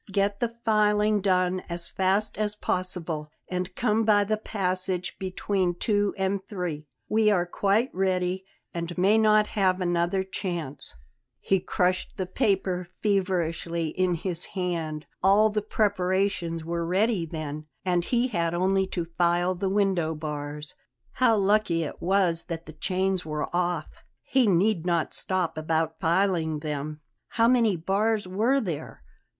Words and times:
Get 0.11 0.39
the 0.39 0.55
filing 0.65 1.21
done 1.21 1.59
as 1.69 1.87
fast 1.91 2.35
as 2.35 2.55
possible, 2.55 3.29
and 3.47 3.75
come 3.75 4.03
by 4.03 4.23
the 4.23 4.35
passage 4.37 5.15
between 5.19 5.75
two 5.75 6.15
and 6.17 6.43
three. 6.43 6.87
We 7.07 7.29
are 7.29 7.45
quite 7.45 7.93
ready 7.93 8.43
and 8.73 8.97
may 8.97 9.19
not 9.19 9.45
have 9.53 9.79
another 9.79 10.23
chance." 10.23 10.95
He 11.39 11.59
crushed 11.59 12.17
the 12.17 12.25
paper 12.25 12.87
feverishly 13.03 13.89
in 13.89 14.15
his 14.15 14.45
hand. 14.57 15.05
All 15.21 15.51
the 15.51 15.61
preparations 15.61 16.65
were 16.65 16.83
ready, 16.83 17.23
then, 17.27 17.67
and 17.85 18.03
he 18.03 18.29
had 18.29 18.55
only 18.55 18.87
to 18.87 19.05
file 19.19 19.53
the 19.53 19.69
window 19.69 20.15
bars; 20.15 20.73
how 21.11 21.37
lucky 21.37 21.83
it 21.83 22.01
was 22.01 22.45
that 22.45 22.65
the 22.65 22.73
chains 22.73 23.23
were 23.23 23.55
off! 23.55 24.03
He 24.23 24.47
need 24.47 24.83
not 24.83 25.13
stop 25.13 25.59
about 25.59 25.99
filing 25.99 26.61
them. 26.61 27.01
How 27.27 27.47
many 27.47 27.77
bars 27.77 28.27
were 28.27 28.59
there? 28.59 29.03